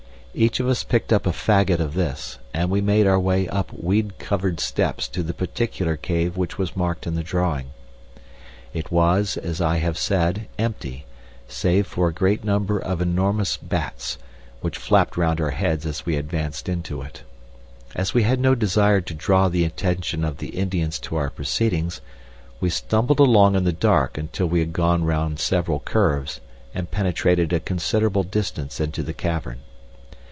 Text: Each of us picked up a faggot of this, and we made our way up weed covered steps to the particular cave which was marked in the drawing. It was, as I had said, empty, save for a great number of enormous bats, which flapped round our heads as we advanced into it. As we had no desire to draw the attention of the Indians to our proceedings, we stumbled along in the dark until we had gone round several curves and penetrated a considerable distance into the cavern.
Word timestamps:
Each 0.33 0.61
of 0.61 0.67
us 0.69 0.85
picked 0.85 1.11
up 1.11 1.27
a 1.27 1.33
faggot 1.33 1.81
of 1.81 1.93
this, 1.93 2.39
and 2.53 2.69
we 2.69 2.79
made 2.79 3.05
our 3.05 3.19
way 3.19 3.49
up 3.49 3.69
weed 3.73 4.17
covered 4.17 4.61
steps 4.61 5.09
to 5.09 5.23
the 5.23 5.33
particular 5.33 5.97
cave 5.97 6.37
which 6.37 6.57
was 6.57 6.73
marked 6.73 7.05
in 7.05 7.15
the 7.15 7.21
drawing. 7.23 7.71
It 8.73 8.93
was, 8.93 9.35
as 9.35 9.59
I 9.59 9.79
had 9.79 9.97
said, 9.97 10.47
empty, 10.57 11.05
save 11.49 11.85
for 11.85 12.07
a 12.07 12.13
great 12.13 12.45
number 12.45 12.79
of 12.79 13.01
enormous 13.01 13.57
bats, 13.57 14.17
which 14.61 14.77
flapped 14.77 15.17
round 15.17 15.41
our 15.41 15.49
heads 15.49 15.85
as 15.85 16.05
we 16.05 16.15
advanced 16.15 16.69
into 16.69 17.01
it. 17.01 17.23
As 17.93 18.13
we 18.13 18.23
had 18.23 18.39
no 18.39 18.55
desire 18.55 19.01
to 19.01 19.13
draw 19.13 19.49
the 19.49 19.65
attention 19.65 20.23
of 20.23 20.37
the 20.37 20.51
Indians 20.51 20.97
to 20.99 21.17
our 21.17 21.29
proceedings, 21.29 21.99
we 22.61 22.69
stumbled 22.69 23.19
along 23.19 23.57
in 23.57 23.65
the 23.65 23.73
dark 23.73 24.17
until 24.17 24.47
we 24.47 24.61
had 24.61 24.71
gone 24.71 25.03
round 25.03 25.41
several 25.41 25.81
curves 25.81 26.39
and 26.73 26.89
penetrated 26.89 27.51
a 27.51 27.59
considerable 27.59 28.23
distance 28.23 28.79
into 28.79 29.03
the 29.03 29.13
cavern. 29.13 29.59